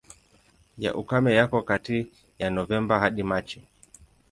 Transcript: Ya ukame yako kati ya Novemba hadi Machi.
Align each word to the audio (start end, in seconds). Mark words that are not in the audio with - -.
Ya 0.77 0.95
ukame 0.95 1.35
yako 1.35 1.57
kati 1.69 2.11
ya 2.39 2.49
Novemba 2.49 2.99
hadi 3.01 3.23
Machi. 3.29 3.61